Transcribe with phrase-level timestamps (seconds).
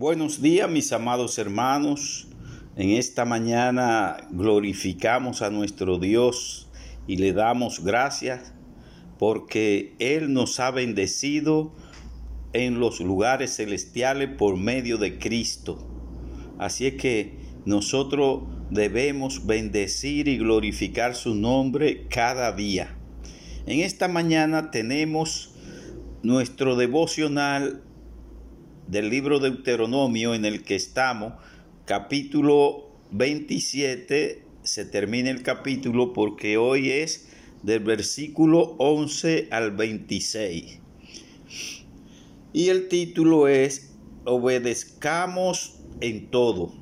[0.00, 2.26] Buenos días mis amados hermanos.
[2.74, 6.70] En esta mañana glorificamos a nuestro Dios
[7.06, 8.54] y le damos gracias
[9.18, 11.74] porque Él nos ha bendecido
[12.54, 15.86] en los lugares celestiales por medio de Cristo.
[16.58, 17.36] Así es que
[17.66, 22.96] nosotros debemos bendecir y glorificar su nombre cada día.
[23.66, 25.52] En esta mañana tenemos
[26.22, 27.82] nuestro devocional
[28.90, 31.34] del libro de Deuteronomio en el que estamos,
[31.84, 37.28] capítulo 27, se termina el capítulo porque hoy es
[37.62, 40.80] del versículo 11 al 26.
[42.52, 43.92] Y el título es
[44.24, 46.72] Obedezcamos en todo.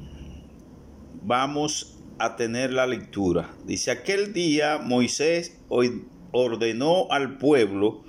[1.23, 3.55] Vamos a tener la lectura.
[3.67, 5.59] Dice, aquel día Moisés
[6.33, 8.03] ordenó al pueblo,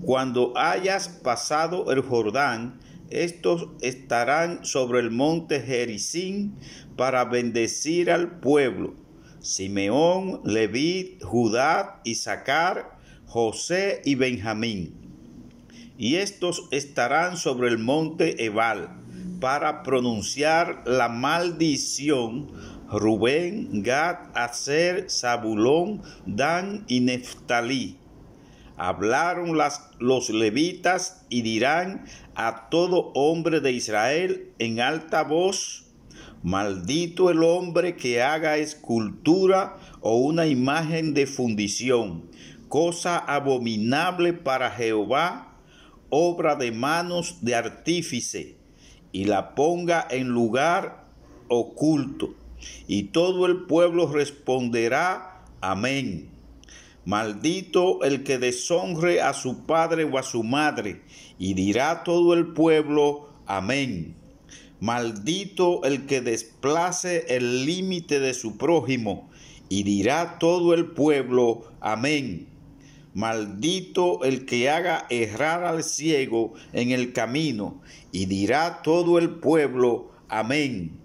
[0.00, 2.80] cuando hayas pasado el Jordán,
[3.12, 6.56] estos estarán sobre el monte Jericín
[6.96, 8.94] para bendecir al pueblo.
[9.40, 14.94] Simeón, Leví, Judá, Isaacar, José y Benjamín.
[15.98, 19.00] Y estos estarán sobre el monte Ebal
[19.40, 22.48] para pronunciar la maldición
[22.88, 28.01] Rubén, Gad, Aser, Zabulón, Dan y Neftalí
[28.76, 35.86] hablaron las, los levitas y dirán a todo hombre de Israel en alta voz,
[36.42, 42.24] maldito el hombre que haga escultura o una imagen de fundición,
[42.68, 45.52] cosa abominable para Jehová,
[46.10, 48.56] obra de manos de artífice,
[49.12, 51.04] y la ponga en lugar
[51.48, 52.34] oculto.
[52.86, 56.31] Y todo el pueblo responderá, amén.
[57.04, 61.02] Maldito el que deshonre a su padre o a su madre,
[61.38, 64.14] y dirá todo el pueblo, amén.
[64.78, 69.30] Maldito el que desplace el límite de su prójimo,
[69.68, 72.48] y dirá todo el pueblo, amén.
[73.14, 77.80] Maldito el que haga errar al ciego en el camino,
[78.12, 81.00] y dirá todo el pueblo, amén.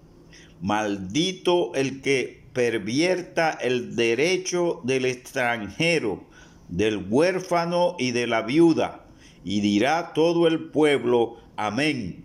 [0.60, 6.24] Maldito el que pervierta el derecho del extranjero,
[6.68, 9.04] del huérfano y de la viuda,
[9.44, 12.24] y dirá todo el pueblo, amén.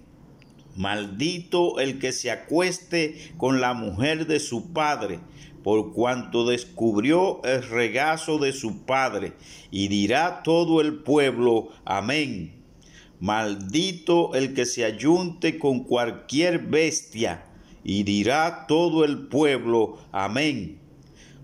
[0.75, 5.19] Maldito el que se acueste con la mujer de su padre,
[5.63, 9.33] por cuanto descubrió el regazo de su padre,
[9.69, 12.55] y dirá todo el pueblo, amén.
[13.19, 17.45] Maldito el que se ayunte con cualquier bestia,
[17.83, 20.79] y dirá todo el pueblo, amén.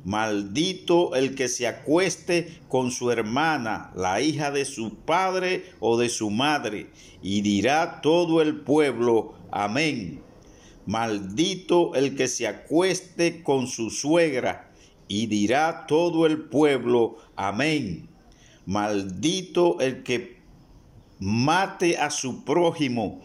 [0.05, 6.09] Maldito el que se acueste con su hermana, la hija de su padre o de
[6.09, 6.89] su madre,
[7.21, 10.21] y dirá todo el pueblo, amén.
[10.85, 14.71] Maldito el que se acueste con su suegra,
[15.07, 18.09] y dirá todo el pueblo, amén.
[18.65, 20.39] Maldito el que
[21.19, 23.19] mate a su prójimo,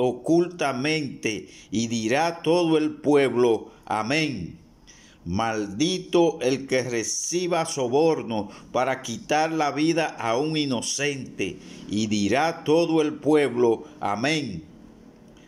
[0.00, 4.58] ocultamente y dirá todo el pueblo, amén.
[5.24, 13.02] Maldito el que reciba soborno para quitar la vida a un inocente y dirá todo
[13.02, 14.64] el pueblo, amén.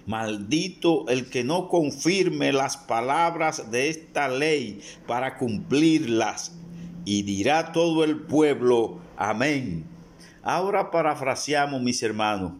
[0.06, 6.52] Maldito el que no confirme las palabras de esta ley para cumplirlas
[7.04, 9.86] y dirá todo el pueblo, amén.
[10.42, 12.52] Ahora parafraseamos mis hermanos.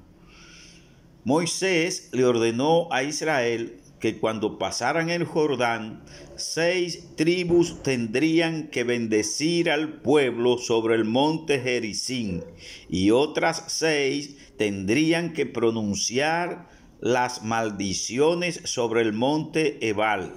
[1.24, 6.02] Moisés le ordenó a Israel que cuando pasaran el Jordán,
[6.34, 12.42] seis tribus tendrían que bendecir al pueblo sobre el monte Jericín
[12.88, 16.68] y otras seis tendrían que pronunciar
[17.00, 20.34] las maldiciones sobre el monte Ebal.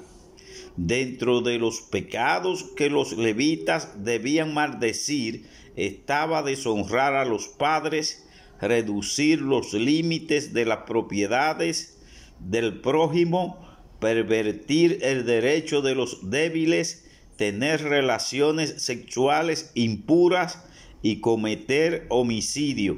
[0.78, 8.25] Dentro de los pecados que los levitas debían maldecir estaba deshonrar a los padres,
[8.62, 11.98] reducir los límites de las propiedades
[12.40, 13.60] del prójimo,
[14.00, 17.06] pervertir el derecho de los débiles,
[17.38, 20.64] tener relaciones sexuales impuras
[21.02, 22.98] y cometer homicidio.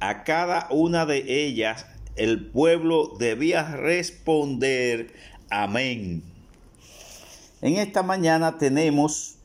[0.00, 1.86] A cada una de ellas
[2.16, 5.12] el pueblo debía responder
[5.50, 6.22] amén.
[7.62, 9.36] En esta mañana tenemos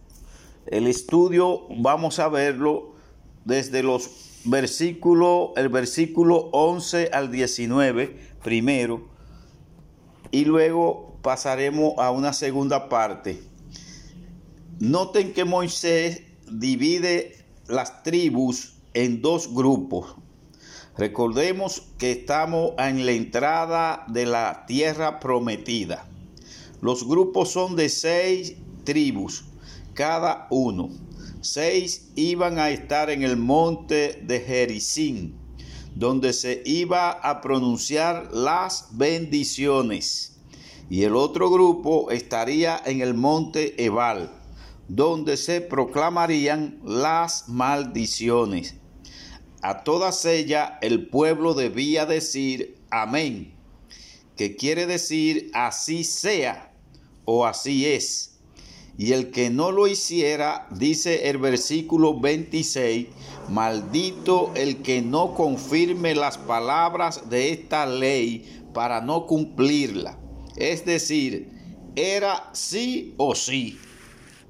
[0.67, 2.95] el estudio, vamos a verlo
[3.43, 4.09] desde los
[4.45, 9.07] versículo, el versículo 11 al 19 primero
[10.31, 13.41] y luego pasaremos a una segunda parte.
[14.79, 16.21] Noten que Moisés
[16.51, 20.15] divide las tribus en dos grupos.
[20.97, 26.05] Recordemos que estamos en la entrada de la tierra prometida.
[26.81, 29.45] Los grupos son de seis tribus,
[29.93, 30.89] cada uno.
[31.45, 35.37] Seis iban a estar en el monte de Jericín,
[35.93, 40.39] donde se iba a pronunciar las bendiciones.
[40.89, 44.31] Y el otro grupo estaría en el monte Ebal,
[44.87, 48.77] donde se proclamarían las maldiciones.
[49.61, 53.53] A todas ellas el pueblo debía decir amén,
[54.35, 56.73] que quiere decir así sea
[57.23, 58.34] o así es.
[58.97, 63.07] Y el que no lo hiciera, dice el versículo 26,
[63.49, 70.17] maldito el que no confirme las palabras de esta ley para no cumplirla.
[70.55, 71.51] Es decir,
[71.95, 73.77] era sí o sí.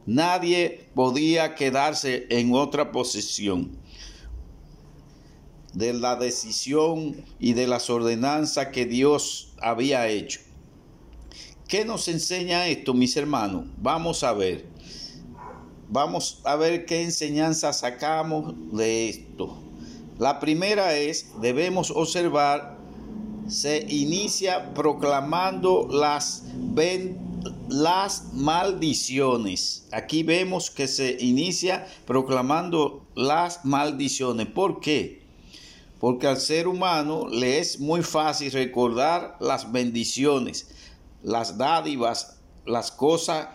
[0.06, 3.80] Nadie podía quedarse en otra posición
[5.74, 10.40] de la decisión y de las ordenanzas que Dios había hecho.
[11.68, 13.66] ¿Qué nos enseña esto, mis hermanos?
[13.78, 14.68] Vamos a ver.
[15.90, 19.58] Vamos a ver qué enseñanza sacamos de esto.
[20.20, 22.78] La primera es, debemos observar,
[23.48, 26.44] se inicia proclamando las,
[27.68, 29.88] las maldiciones.
[29.92, 34.46] Aquí vemos que se inicia proclamando las maldiciones.
[34.46, 35.26] ¿Por qué?
[36.00, 40.68] porque al ser humano le es muy fácil recordar las bendiciones,
[41.26, 43.48] las dádivas, las cosas,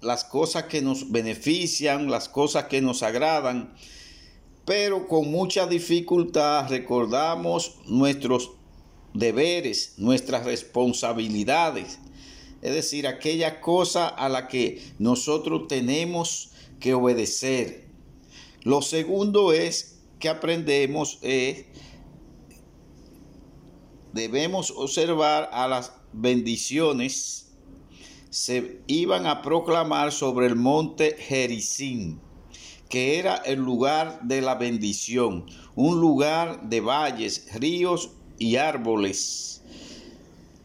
[0.00, 3.72] las cosas que nos benefician, las cosas que nos agradan,
[4.64, 8.50] pero con mucha dificultad recordamos nuestros
[9.14, 12.00] deberes, nuestras responsabilidades,
[12.60, 16.50] es decir, aquella cosa a la que nosotros tenemos
[16.80, 17.86] que obedecer.
[18.62, 21.66] Lo segundo es que aprendemos es,
[24.12, 27.52] debemos observar a las bendiciones
[28.30, 32.20] se iban a proclamar sobre el monte Jericín,
[32.88, 39.62] que era el lugar de la bendición, un lugar de valles, ríos y árboles.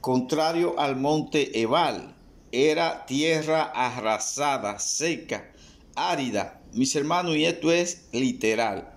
[0.01, 2.15] Contrario al monte Ebal,
[2.51, 5.51] era tierra arrasada, seca,
[5.95, 6.61] árida.
[6.73, 8.93] Mis hermanos, y esto es literal.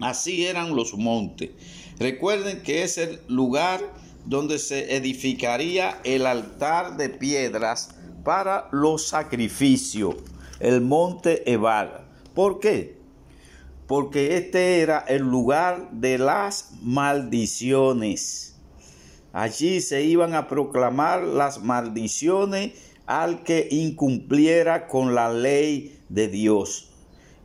[0.00, 1.50] Así eran los montes.
[1.98, 3.80] Recuerden que es el lugar
[4.26, 7.90] donde se edificaría el altar de piedras
[8.24, 10.16] para los sacrificios,
[10.60, 12.06] el monte Ebal.
[12.34, 12.96] ¿Por qué?
[13.86, 18.56] Porque este era el lugar de las maldiciones.
[19.32, 22.72] Allí se iban a proclamar las maldiciones
[23.06, 26.90] al que incumpliera con la ley de Dios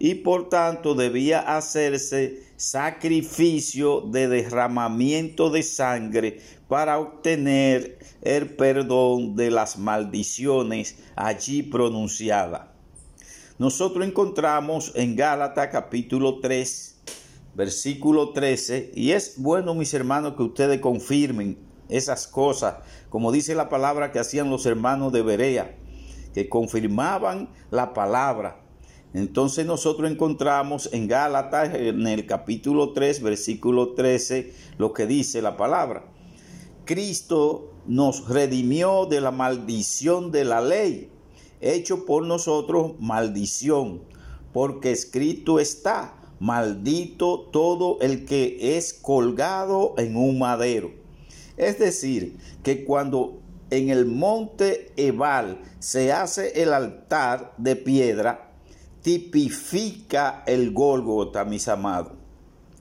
[0.04, 6.39] y por tanto debía hacerse sacrificio de derramamiento de sangre
[6.71, 12.62] para obtener el perdón de las maldiciones allí pronunciadas.
[13.59, 17.01] Nosotros encontramos en Gálatas capítulo 3,
[17.56, 21.57] versículo 13, y es bueno mis hermanos que ustedes confirmen
[21.89, 22.75] esas cosas,
[23.09, 25.75] como dice la palabra que hacían los hermanos de Berea,
[26.33, 28.62] que confirmaban la palabra
[29.13, 35.57] entonces nosotros encontramos en Gálatas, en el capítulo 3, versículo 13, lo que dice la
[35.57, 36.06] palabra.
[36.92, 41.10] Cristo nos redimió de la maldición de la ley,
[41.62, 44.02] hecho por nosotros maldición,
[44.52, 50.92] porque escrito está, maldito todo el que es colgado en un madero.
[51.56, 58.52] Es decir, que cuando en el monte Ebal se hace el altar de piedra,
[59.02, 62.20] tipifica el Gólgota, mis amados.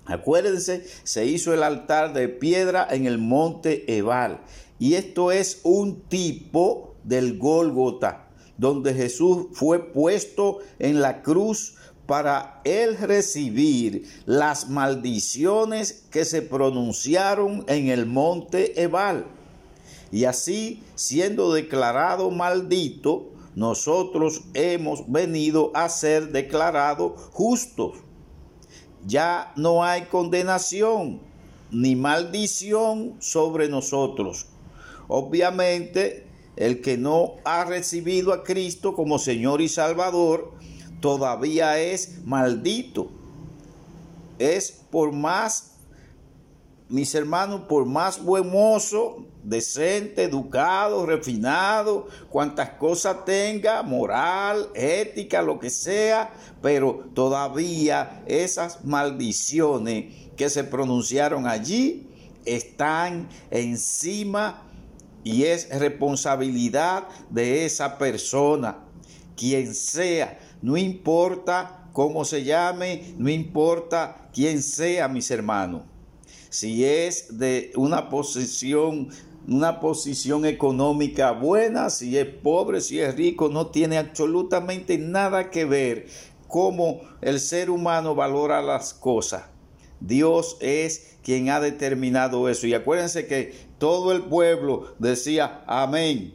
[0.07, 4.41] Acuérdense, se hizo el altar de piedra en el monte Ebal.
[4.79, 8.29] Y esto es un tipo del Gólgota,
[8.59, 11.77] donde Jesús fue puesto en la cruz
[12.07, 19.27] para él recibir las maldiciones que se pronunciaron en el monte Ebal.
[20.11, 27.99] Y así, siendo declarado maldito, nosotros hemos venido a ser declarados justos.
[29.07, 31.21] Ya no hay condenación
[31.71, 34.47] ni maldición sobre nosotros.
[35.09, 36.27] Obviamente,
[36.57, 40.53] el que no ha recibido a Cristo como Señor y Salvador,
[41.01, 43.11] todavía es maldito.
[44.39, 45.73] Es por más,
[46.89, 55.59] mis hermanos, por más buen mozo decente, educado, refinado, cuantas cosas tenga, moral, ética, lo
[55.59, 56.33] que sea,
[56.63, 62.09] pero todavía esas maldiciones que se pronunciaron allí
[62.45, 64.63] están encima
[65.25, 68.79] y es responsabilidad de esa persona,
[69.37, 75.83] quien sea, no importa cómo se llame, no importa quién sea, mis hermanos.
[76.49, 79.09] Si es de una posición
[79.49, 85.65] una posición económica buena, si es pobre, si es rico, no tiene absolutamente nada que
[85.65, 86.07] ver
[86.49, 89.45] cómo el ser humano valora las cosas.
[90.01, 92.67] Dios es quien ha determinado eso.
[92.67, 96.35] Y acuérdense que todo el pueblo decía amén.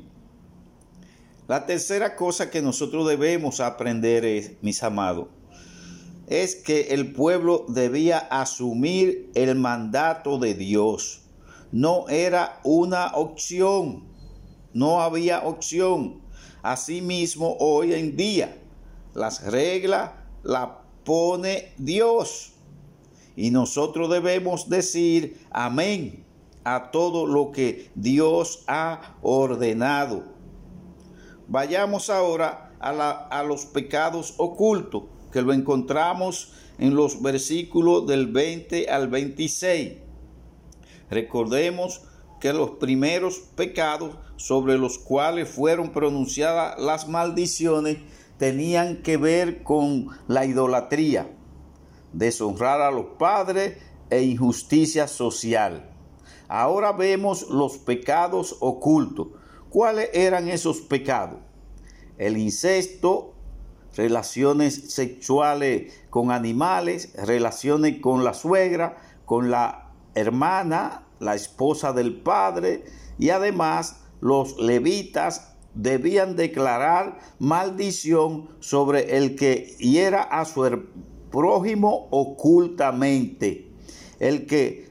[1.48, 5.28] La tercera cosa que nosotros debemos aprender es, mis amados,
[6.28, 11.22] es que el pueblo debía asumir el mandato de Dios.
[11.72, 14.04] No era una opción,
[14.74, 16.22] no había opción.
[16.62, 18.58] Asimismo, hoy en día,
[19.14, 20.12] las reglas
[20.44, 20.70] las
[21.04, 22.54] pone Dios.
[23.36, 26.26] Y nosotros debemos decir amén
[26.64, 30.24] a todo lo que Dios ha ordenado.
[31.48, 39.08] Vayamos ahora a, los pecados ocultos, que lo encontramos en los versículos del 20 al
[39.08, 39.94] 26.
[41.16, 42.02] Recordemos
[42.42, 48.00] que los primeros pecados sobre los cuales fueron pronunciadas las maldiciones
[48.38, 51.32] tenían que ver con la idolatría
[52.12, 53.78] deshonrar a los padres
[54.10, 55.90] e injusticia social.
[56.50, 59.28] Ahora vemos los pecados ocultos.
[59.70, 61.40] ¿Cuáles eran esos pecados?
[62.18, 63.36] El incesto,
[63.96, 72.84] relaciones sexuales con animales, relaciones con la suegra, con la hermana, la esposa del padre
[73.18, 80.84] y además los levitas debían declarar maldición sobre el que hiera a su
[81.32, 83.70] prójimo ocultamente,
[84.20, 84.90] el que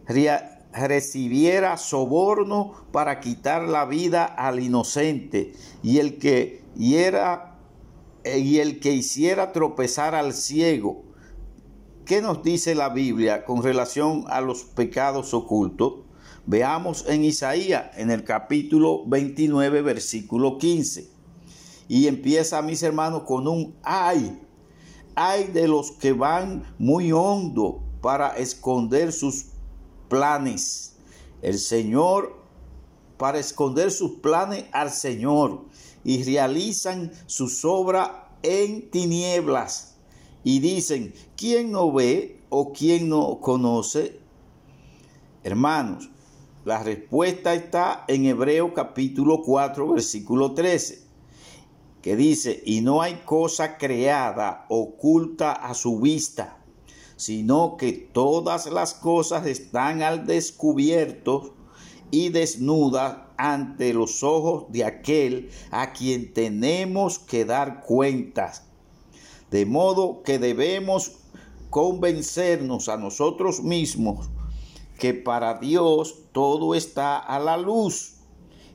[0.72, 5.52] recibiera soborno para quitar la vida al inocente
[5.82, 7.56] y el que hiera
[8.24, 11.02] y el que hiciera tropezar al ciego.
[12.04, 16.04] ¿Qué nos dice la Biblia con relación a los pecados ocultos?
[16.46, 21.08] Veamos en Isaías, en el capítulo 29, versículo 15.
[21.88, 24.40] Y empieza, mis hermanos, con un ay
[25.16, 29.46] hay de los que van muy hondo para esconder sus
[30.08, 30.96] planes.
[31.40, 32.36] El Señor,
[33.16, 35.64] para esconder sus planes al Señor,
[36.02, 38.10] y realizan sus obras
[38.42, 39.94] en tinieblas.
[40.42, 44.20] Y dicen, ¿quién no ve o quién no conoce?
[45.42, 46.10] Hermanos,
[46.64, 51.04] la respuesta está en Hebreo capítulo 4, versículo 13
[52.04, 56.58] que dice, y no hay cosa creada oculta a su vista,
[57.16, 61.54] sino que todas las cosas están al descubierto
[62.10, 68.64] y desnudas ante los ojos de aquel a quien tenemos que dar cuentas.
[69.50, 71.12] De modo que debemos
[71.70, 74.28] convencernos a nosotros mismos
[74.98, 78.16] que para Dios todo está a la luz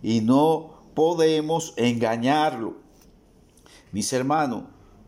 [0.01, 2.75] y no podemos engañarlo.
[3.91, 4.65] Mis hermanos,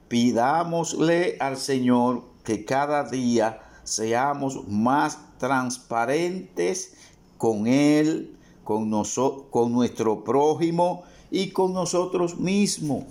[0.07, 6.93] pidámosle al Señor que cada día seamos más transparentes
[7.37, 8.91] con Él, con,
[9.49, 13.05] con nuestro prójimo y con nosotros mismos,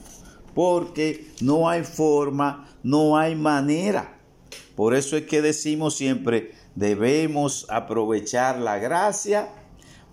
[0.55, 4.19] porque no hay forma, no hay manera.
[4.77, 9.49] Por eso es que decimos siempre, debemos aprovechar la gracia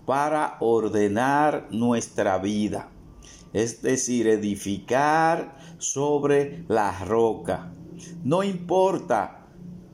[0.06, 2.90] para ordenar nuestra vida
[3.52, 7.72] es decir, edificar sobre la roca.
[8.22, 9.46] No importa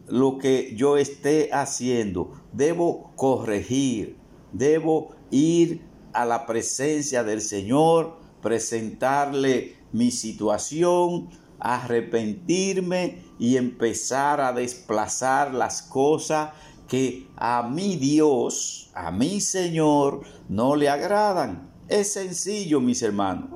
[0.09, 4.17] lo que yo esté haciendo, debo corregir,
[4.53, 11.31] debo ir a la presencia del Señor, presentarle mi situación,
[11.61, 16.51] arrepentirme y empezar a desplazar las cosas
[16.89, 21.71] que a mi Dios, a mi Señor, no le agradan.
[21.89, 23.51] Es sencillo, mis hermanos.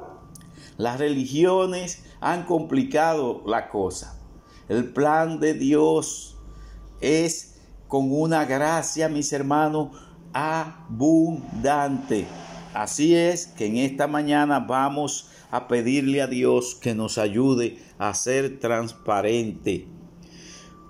[0.77, 4.19] Las religiones han complicado la cosa.
[4.69, 6.37] El plan de Dios
[7.01, 7.57] es
[7.89, 9.97] con una gracia, mis hermanos,
[10.33, 12.27] abundante.
[12.75, 18.13] Así es que en esta mañana vamos a pedirle a Dios que nos ayude a
[18.15, 19.87] ser transparente.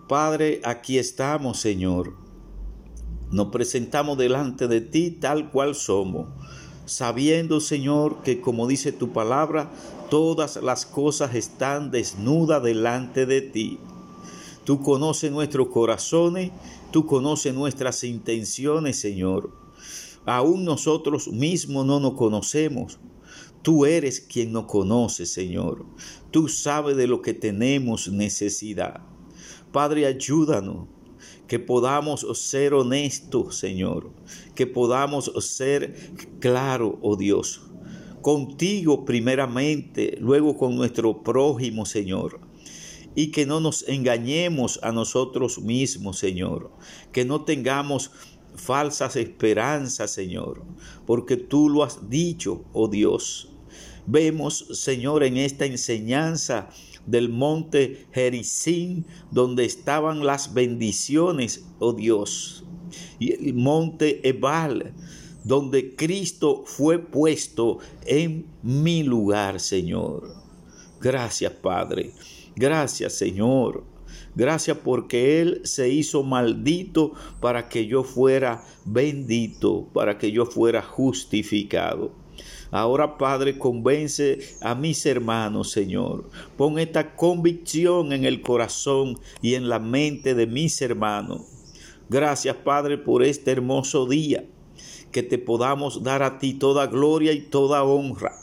[0.08, 2.14] Padre, aquí estamos, Señor.
[3.30, 6.28] Nos presentamos delante de ti tal cual somos,
[6.86, 9.70] sabiendo, Señor, que como dice tu palabra,
[10.08, 13.78] todas las cosas están desnudas delante de ti.
[14.64, 16.52] Tú conoces nuestros corazones,
[16.90, 19.67] tú conoces nuestras intenciones, Señor.
[20.28, 23.00] Aún nosotros mismos no nos conocemos.
[23.62, 25.86] Tú eres quien nos conoce, Señor.
[26.30, 29.00] Tú sabes de lo que tenemos necesidad.
[29.72, 30.86] Padre, ayúdanos
[31.46, 34.10] que podamos ser honestos, Señor,
[34.54, 35.94] que podamos ser
[36.40, 37.62] claros, oh Dios,
[38.20, 42.38] contigo primeramente, luego con nuestro prójimo, Señor.
[43.14, 46.70] Y que no nos engañemos a nosotros mismos, Señor.
[47.12, 48.12] Que no tengamos
[48.54, 50.62] falsas esperanzas, Señor,
[51.06, 53.50] porque tú lo has dicho, oh Dios.
[54.06, 56.68] Vemos, Señor, en esta enseñanza
[57.06, 62.64] del monte Jericín, donde estaban las bendiciones, oh Dios,
[63.18, 64.94] y el monte Ebal,
[65.44, 70.34] donde Cristo fue puesto en mi lugar, Señor.
[71.00, 72.12] Gracias, Padre.
[72.56, 73.84] Gracias, Señor.
[74.38, 80.80] Gracias porque Él se hizo maldito para que yo fuera bendito, para que yo fuera
[80.80, 82.12] justificado.
[82.70, 86.30] Ahora, Padre, convence a mis hermanos, Señor.
[86.56, 91.42] Pon esta convicción en el corazón y en la mente de mis hermanos.
[92.08, 94.44] Gracias, Padre, por este hermoso día.
[95.10, 98.36] Que te podamos dar a ti toda gloria y toda honra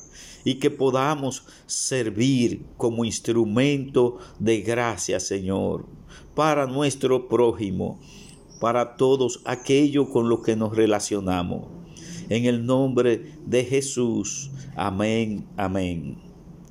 [0.46, 5.86] y que podamos servir como instrumento de gracia, Señor,
[6.34, 8.00] para nuestro prójimo,
[8.62, 11.66] para todos aquellos con los que nos relacionamos.
[12.30, 14.50] En el nombre de Jesús.
[14.76, 16.25] Amén, amén.